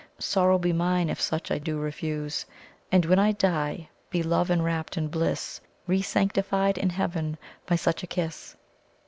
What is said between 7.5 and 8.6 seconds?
by such a kiss!"